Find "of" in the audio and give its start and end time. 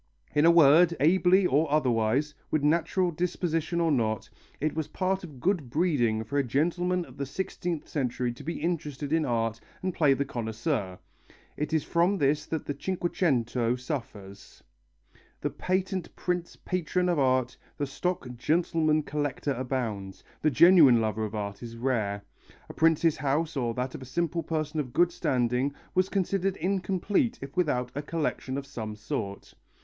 5.23-5.39, 7.05-7.17, 17.07-17.19, 21.25-21.35, 23.93-24.01, 24.79-24.93, 28.57-28.65